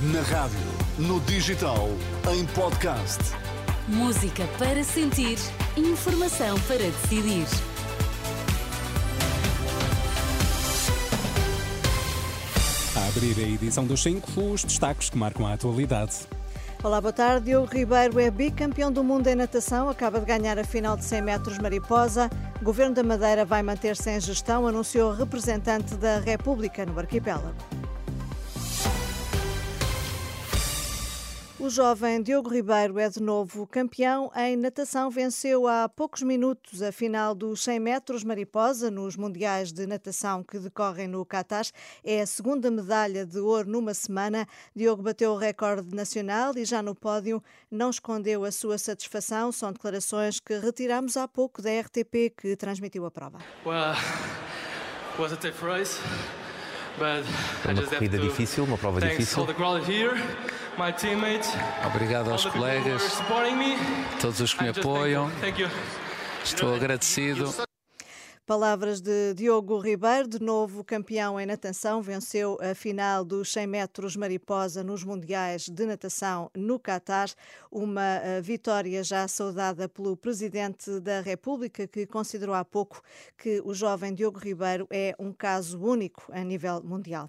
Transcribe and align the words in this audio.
Na 0.00 0.20
rádio, 0.22 0.60
no 0.96 1.20
digital, 1.22 1.88
em 2.32 2.46
podcast. 2.54 3.18
Música 3.88 4.46
para 4.56 4.84
sentir, 4.84 5.36
informação 5.76 6.56
para 6.68 6.76
decidir. 6.76 7.44
A 12.94 13.08
abrir 13.08 13.44
a 13.44 13.48
edição 13.48 13.84
dos 13.84 14.00
5, 14.00 14.40
os 14.40 14.62
destaques 14.62 15.10
que 15.10 15.18
marcam 15.18 15.44
a 15.44 15.54
atualidade. 15.54 16.14
Olá, 16.84 17.00
boa 17.00 17.12
tarde. 17.12 17.46
Diogo 17.46 17.66
Ribeiro 17.66 18.20
é 18.20 18.30
bicampeão 18.30 18.92
do 18.92 19.02
mundo 19.02 19.26
em 19.26 19.34
natação, 19.34 19.88
acaba 19.88 20.20
de 20.20 20.26
ganhar 20.26 20.60
a 20.60 20.64
final 20.64 20.96
de 20.96 21.04
100 21.04 21.22
metros 21.22 21.58
mariposa. 21.58 22.30
O 22.62 22.64
Governo 22.64 22.94
da 22.94 23.02
Madeira 23.02 23.44
vai 23.44 23.64
manter-se 23.64 24.08
em 24.08 24.20
gestão, 24.20 24.64
anunciou 24.64 25.12
representante 25.12 25.96
da 25.96 26.20
República 26.20 26.86
no 26.86 26.96
arquipélago. 26.96 27.77
O 31.68 31.70
jovem 31.70 32.22
Diogo 32.22 32.48
Ribeiro 32.48 32.98
é 32.98 33.10
de 33.10 33.22
novo 33.22 33.66
campeão 33.66 34.32
em 34.34 34.56
natação. 34.56 35.10
Venceu 35.10 35.68
há 35.68 35.86
poucos 35.86 36.22
minutos 36.22 36.80
a 36.80 36.90
final 36.90 37.34
dos 37.34 37.62
100 37.62 37.78
metros 37.78 38.24
mariposa 38.24 38.90
nos 38.90 39.18
Mundiais 39.18 39.70
de 39.70 39.86
Natação 39.86 40.42
que 40.42 40.58
decorrem 40.58 41.06
no 41.06 41.26
Qatar. 41.26 41.66
É 42.02 42.22
a 42.22 42.26
segunda 42.26 42.70
medalha 42.70 43.26
de 43.26 43.38
ouro 43.38 43.68
numa 43.68 43.92
semana. 43.92 44.46
Diogo 44.74 45.02
bateu 45.02 45.32
o 45.32 45.36
recorde 45.36 45.94
nacional 45.94 46.54
e 46.56 46.64
já 46.64 46.80
no 46.80 46.94
pódio 46.94 47.42
não 47.70 47.90
escondeu 47.90 48.46
a 48.46 48.50
sua 48.50 48.78
satisfação. 48.78 49.52
São 49.52 49.70
declarações 49.70 50.40
que 50.40 50.58
retiramos 50.58 51.18
há 51.18 51.28
pouco 51.28 51.60
da 51.60 51.68
RTP 51.68 52.34
que 52.34 52.56
transmitiu 52.56 53.04
a 53.04 53.10
prova. 53.10 53.40
Well, 53.66 53.94
was 55.18 55.34
a 55.34 55.36
tough 55.36 55.62
race, 55.62 56.00
but 56.96 57.26
I 57.66 57.72
Uma 57.72 57.74
just 57.74 57.92
have 57.92 57.98
corrida 57.98 58.16
to 58.16 58.22
difícil, 58.26 58.64
uma 58.64 58.78
prova 58.78 59.00
thanks 59.00 59.18
difícil. 59.18 59.44
Obrigado 61.84 62.30
aos 62.30 62.46
colegas, 62.46 63.02
todos 64.20 64.40
os 64.40 64.54
que 64.54 64.62
me 64.62 64.68
apoiam. 64.68 65.28
thankful. 65.28 65.40
Thank 65.40 65.60
you. 65.60 65.68
Estou 66.44 66.74
agradecido. 66.74 67.52
Palavras 68.46 69.00
de 69.00 69.34
Diogo 69.34 69.78
Ribeiro, 69.78 70.26
de 70.26 70.40
novo 70.40 70.82
campeão 70.82 71.38
em 71.38 71.44
natação, 71.44 72.00
venceu 72.00 72.56
a 72.62 72.74
final 72.74 73.22
dos 73.22 73.52
100 73.52 73.66
metros 73.66 74.16
mariposa 74.16 74.82
nos 74.82 75.04
Mundiais 75.04 75.68
de 75.68 75.84
Natação 75.84 76.50
no 76.56 76.78
Catar. 76.78 77.28
Uma 77.70 78.20
eh, 78.22 78.40
vitória 78.40 79.04
já 79.04 79.28
saudada 79.28 79.86
pelo 79.86 80.16
Presidente 80.16 80.98
da 81.00 81.20
República, 81.20 81.86
que 81.86 82.06
considerou 82.06 82.54
há 82.54 82.64
pouco 82.64 83.02
que 83.36 83.60
o 83.64 83.74
jovem 83.74 84.14
Diogo 84.14 84.38
Ribeiro 84.38 84.86
é 84.90 85.14
um 85.18 85.32
caso 85.32 85.78
único 85.78 86.32
a 86.32 86.42
nível 86.42 86.82
mundial. 86.82 87.28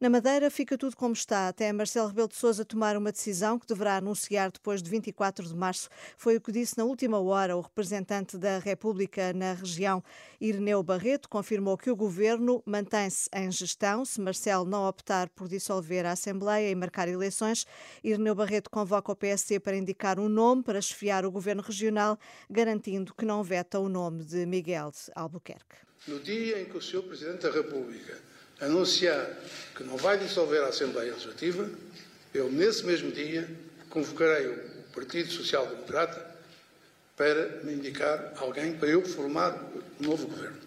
Na 0.00 0.08
Madeira 0.08 0.48
fica 0.48 0.78
tudo 0.78 0.94
como 0.94 1.12
está, 1.12 1.48
até 1.48 1.72
Marcelo 1.72 2.06
Rebelo 2.06 2.28
de 2.28 2.36
Sousa 2.36 2.64
tomar 2.64 2.96
uma 2.96 3.10
decisão 3.10 3.58
que 3.58 3.66
deverá 3.66 3.96
anunciar 3.96 4.52
depois 4.52 4.80
de 4.80 4.88
24 4.88 5.44
de 5.44 5.56
março. 5.56 5.88
Foi 6.16 6.36
o 6.36 6.40
que 6.40 6.52
disse 6.52 6.78
na 6.78 6.84
última 6.84 7.18
hora 7.18 7.56
o 7.56 7.60
representante 7.60 8.38
da 8.38 8.60
República 8.60 9.32
na 9.32 9.54
região, 9.54 10.00
Ireneu 10.40 10.84
Barreto, 10.84 11.28
confirmou 11.28 11.76
que 11.76 11.90
o 11.90 11.96
governo 11.96 12.62
mantém-se 12.64 13.28
em 13.34 13.50
gestão 13.50 14.04
se 14.04 14.20
Marcelo 14.20 14.64
não 14.64 14.86
optar 14.86 15.28
por 15.30 15.48
dissolver 15.48 16.06
a 16.06 16.12
Assembleia 16.12 16.70
e 16.70 16.76
marcar 16.76 17.08
eleições. 17.08 17.66
Ireneu 18.04 18.36
Barreto 18.36 18.70
convoca 18.70 19.10
o 19.10 19.16
PSD 19.16 19.58
para 19.58 19.76
indicar 19.76 20.20
um 20.20 20.28
nome 20.28 20.62
para 20.62 20.80
chefiar 20.80 21.26
o 21.26 21.30
governo 21.32 21.60
regional, 21.60 22.16
garantindo 22.48 23.12
que 23.12 23.24
não 23.24 23.42
veta 23.42 23.80
o 23.80 23.88
nome 23.88 24.22
de 24.22 24.46
Miguel 24.46 24.92
Albuquerque. 25.16 25.74
No 26.06 26.20
dia 26.20 26.62
em 26.62 26.66
que 26.66 26.76
o 26.76 26.80
Sr. 26.80 27.02
Presidente 27.02 27.42
da 27.42 27.50
República 27.50 28.37
anunciar 28.60 29.26
que 29.76 29.84
não 29.84 29.96
vai 29.96 30.18
dissolver 30.18 30.62
a 30.62 30.68
Assembleia 30.68 31.12
Legislativa, 31.12 31.68
eu, 32.34 32.50
nesse 32.50 32.84
mesmo 32.84 33.10
dia, 33.10 33.48
convocarei 33.88 34.48
o 34.48 34.58
Partido 34.94 35.30
Social 35.30 35.66
Democrata 35.66 36.26
para 37.16 37.60
me 37.64 37.74
indicar 37.74 38.32
alguém 38.36 38.74
para 38.74 38.88
eu 38.88 39.02
formar 39.02 39.54
um 40.00 40.04
novo 40.04 40.26
governo. 40.26 40.58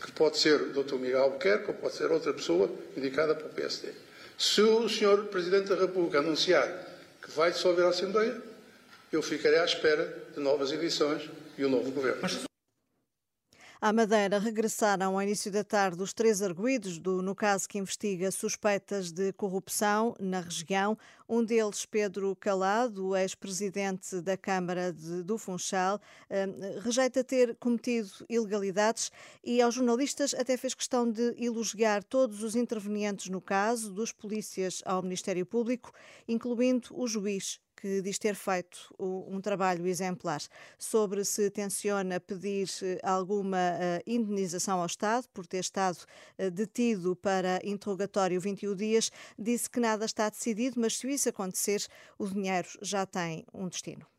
Que 0.00 0.12
pode 0.12 0.38
ser 0.38 0.60
o 0.60 0.82
Dr. 0.82 0.96
Miguel 0.96 1.22
Albuquerque 1.22 1.68
ou 1.68 1.74
pode 1.74 1.94
ser 1.94 2.10
outra 2.10 2.32
pessoa 2.32 2.70
indicada 2.96 3.34
pelo 3.34 3.50
PSD. 3.50 3.92
Se 4.38 4.60
o 4.60 4.88
Sr. 4.88 5.24
Presidente 5.30 5.68
da 5.68 5.76
República 5.76 6.18
anunciar 6.18 6.66
que 7.22 7.30
vai 7.30 7.50
dissolver 7.50 7.86
a 7.86 7.88
Assembleia, 7.88 8.40
eu 9.12 9.22
ficarei 9.22 9.58
à 9.58 9.64
espera 9.64 10.24
de 10.34 10.40
novas 10.40 10.72
eleições 10.72 11.28
e 11.56 11.64
um 11.64 11.70
novo 11.70 11.90
governo. 11.90 12.45
À 13.78 13.92
Madeira 13.92 14.38
regressaram 14.38 15.14
ao 15.14 15.22
início 15.22 15.52
da 15.52 15.62
tarde 15.62 16.02
os 16.02 16.14
três 16.14 16.40
arguídos 16.40 16.98
do, 16.98 17.20
no 17.20 17.34
caso 17.34 17.68
que 17.68 17.76
investiga 17.76 18.30
suspeitas 18.30 19.12
de 19.12 19.34
corrupção 19.34 20.16
na 20.18 20.40
região. 20.40 20.96
Um 21.28 21.44
deles, 21.44 21.84
Pedro 21.84 22.34
Calado, 22.36 23.14
ex-presidente 23.14 24.22
da 24.22 24.34
Câmara 24.34 24.94
de, 24.94 25.22
do 25.22 25.36
Funchal, 25.36 26.00
eh, 26.30 26.46
rejeita 26.80 27.22
ter 27.22 27.54
cometido 27.56 28.08
ilegalidades 28.30 29.12
e 29.44 29.60
aos 29.60 29.74
jornalistas 29.74 30.32
até 30.32 30.56
fez 30.56 30.72
questão 30.72 31.10
de 31.10 31.34
elogiar 31.36 32.02
todos 32.02 32.42
os 32.42 32.56
intervenientes 32.56 33.28
no 33.28 33.42
caso, 33.42 33.92
dos 33.92 34.10
polícias 34.10 34.80
ao 34.86 35.02
Ministério 35.02 35.44
Público, 35.44 35.92
incluindo 36.26 36.88
o 36.92 37.06
juiz 37.06 37.60
que 37.76 38.00
diz 38.00 38.18
ter 38.18 38.34
feito 38.34 38.94
um 38.98 39.40
trabalho 39.40 39.86
exemplar. 39.86 40.40
Sobre 40.78 41.24
se 41.24 41.50
tenciona 41.50 42.18
pedir 42.18 42.68
eh, 42.82 42.98
alguma 43.02 43.58
eh, 43.58 44.02
indenização 44.06 44.80
ao 44.80 44.86
Estado 44.86 45.28
por 45.34 45.46
ter 45.46 45.58
estado 45.58 45.98
eh, 46.38 46.50
detido 46.50 47.14
para 47.14 47.60
interrogatório 47.62 48.40
21 48.40 48.74
dias, 48.74 49.10
disse 49.38 49.68
que 49.68 49.80
nada 49.80 50.04
está 50.06 50.28
decidido, 50.28 50.80
mas 50.80 50.96
se 50.96 51.08
isso 51.08 51.28
acontecer, 51.28 51.86
o 52.18 52.26
dinheiro 52.26 52.68
já 52.80 53.04
tem 53.04 53.44
um 53.52 53.68
destino. 53.68 54.15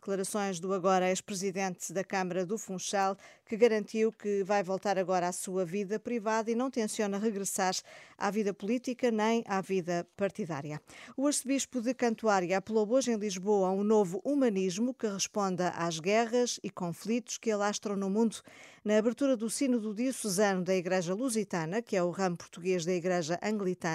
Declarações 0.00 0.58
do 0.58 0.72
agora 0.72 1.10
ex-presidente 1.10 1.92
da 1.92 2.02
Câmara 2.02 2.46
do 2.46 2.56
Funchal, 2.56 3.18
que 3.44 3.54
garantiu 3.54 4.10
que 4.10 4.42
vai 4.42 4.62
voltar 4.62 4.98
agora 4.98 5.28
à 5.28 5.32
sua 5.32 5.62
vida 5.62 6.00
privada 6.00 6.50
e 6.50 6.54
não 6.54 6.70
tenciona 6.70 7.18
regressar 7.18 7.74
à 8.16 8.30
vida 8.30 8.54
política 8.54 9.10
nem 9.10 9.44
à 9.46 9.60
vida 9.60 10.08
partidária. 10.16 10.80
O 11.18 11.26
arcebispo 11.26 11.82
de 11.82 11.92
Cantuária 11.92 12.56
apelou 12.56 12.90
hoje 12.90 13.12
em 13.12 13.16
Lisboa 13.16 13.68
a 13.68 13.72
um 13.72 13.84
novo 13.84 14.22
humanismo 14.24 14.94
que 14.94 15.06
responda 15.06 15.68
às 15.70 16.00
guerras 16.00 16.58
e 16.62 16.70
conflitos 16.70 17.36
que 17.36 17.50
alastram 17.50 17.94
no 17.94 18.08
mundo. 18.08 18.40
Na 18.82 18.96
abertura 18.96 19.36
do 19.36 19.50
Sínodo 19.50 19.94
Diocesano 19.94 20.64
da 20.64 20.74
Igreja 20.74 21.12
Lusitana, 21.12 21.82
que 21.82 21.94
é 21.94 22.02
o 22.02 22.08
ramo 22.08 22.38
português 22.38 22.82
da 22.82 22.94
Igreja 22.94 23.38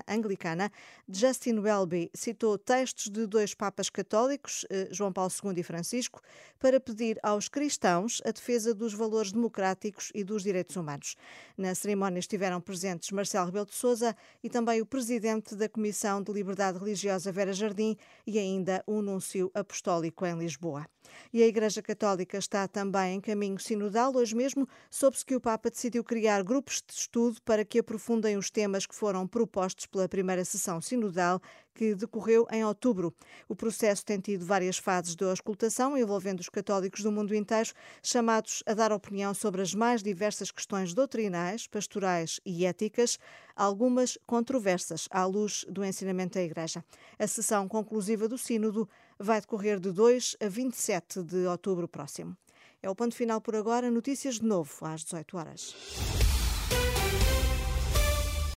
Anglicana, 0.08 0.72
Justin 1.10 1.58
Welby 1.58 2.12
citou 2.14 2.56
textos 2.56 3.10
de 3.10 3.26
dois 3.26 3.56
papas 3.56 3.90
católicos, 3.90 4.64
eh, 4.70 4.88
João 4.92 5.12
Paulo 5.12 5.32
II 5.44 5.60
e 5.60 5.64
Francisco, 5.64 5.95
para 6.60 6.80
pedir 6.80 7.20
aos 7.22 7.48
cristãos 7.48 8.22
a 8.26 8.32
defesa 8.32 8.74
dos 8.74 8.94
valores 8.94 9.32
democráticos 9.32 10.12
e 10.14 10.24
dos 10.24 10.44
direitos 10.44 10.76
humanos. 10.76 11.16
Na 11.58 11.76
cerimónia 11.76 12.20
estiveram 12.20 12.60
presentes 12.60 13.12
Marcelo 13.12 13.46
Rebelo 13.46 13.66
de 13.66 13.76
Sousa 13.76 14.16
e 14.44 14.50
também 14.50 14.82
o 14.82 14.86
presidente 14.86 15.56
da 15.56 15.70
Comissão 15.70 16.22
de 16.22 16.32
Liberdade 16.32 16.80
Religiosa 16.80 17.32
Vera 17.32 17.54
Jardim 17.54 17.98
e 18.26 18.40
ainda 18.40 18.84
o 18.86 19.02
Núncio 19.02 19.52
Apostólico 19.54 20.26
em 20.26 20.38
Lisboa. 20.38 20.86
E 21.32 21.44
a 21.44 21.48
Igreja 21.48 21.82
Católica 21.82 22.38
está 22.38 22.68
também 22.68 23.16
em 23.16 23.22
caminho 23.22 23.60
sinodal. 23.60 24.16
Hoje 24.16 24.36
mesmo 24.36 24.68
soube-se 24.90 25.26
que 25.26 25.36
o 25.36 25.42
Papa 25.42 25.70
decidiu 25.70 26.04
criar 26.04 26.44
grupos 26.44 26.82
de 26.86 26.94
estudo 26.94 27.42
para 27.44 27.64
que 27.64 27.80
aprofundem 27.80 28.38
os 28.38 28.50
temas 28.50 28.86
que 28.86 28.96
foram 28.96 29.28
propostos 29.28 29.86
pela 29.86 30.10
primeira 30.10 30.44
sessão 30.44 30.82
sinodal 30.82 31.42
que 31.76 31.94
decorreu 31.94 32.48
em 32.50 32.64
outubro. 32.64 33.14
O 33.48 33.56
processo 33.56 34.04
tem 34.04 34.20
tido 34.20 34.46
várias 34.46 34.78
fases 34.78 35.16
de 35.16 35.26
auscultação, 35.26 35.98
envolvendo 35.98 36.40
os 36.40 36.50
católicos 36.50 37.04
do 37.04 37.12
mundo 37.12 37.36
inteiro, 37.36 37.72
chamados 38.02 38.64
a 38.66 38.74
dar 38.74 38.92
opinião 38.92 39.34
sobre 39.34 39.62
as 39.62 39.76
mais 39.76 40.02
diversas 40.02 40.50
questões 40.50 40.94
doutrinais, 40.94 41.68
pastorais 41.68 42.40
e 42.46 42.66
éticas, 42.66 43.20
algumas 43.56 44.18
controversas 44.26 45.08
à 45.12 45.26
luz 45.26 45.66
do 45.70 45.84
ensinamento 45.84 46.36
da 46.36 46.44
Igreja. 46.44 46.84
A 47.20 47.28
sessão 47.28 47.68
conclusiva 47.68 48.28
do 48.28 48.38
Sínodo 48.38 48.90
vai 49.20 49.42
decorrer 49.42 49.80
de 49.80 49.92
2 49.92 50.38
a 50.42 50.48
27 50.48 51.22
de 51.22 51.46
outubro 51.46 51.88
próximo. 51.88 52.36
É 52.82 52.90
o 52.90 52.96
ponto 52.96 53.16
final 53.16 53.42
por 53.42 53.56
agora. 53.56 53.92
Notícias 53.92 54.36
de 54.36 54.46
novo 54.46 54.72
às 54.82 55.04
18 55.04 55.38
horas. 55.38 56.25